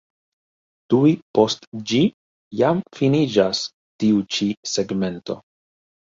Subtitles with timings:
[0.91, 1.99] Tuj post ĝi
[2.61, 3.59] jam finiĝas
[4.05, 5.37] tiu ĉi segmento.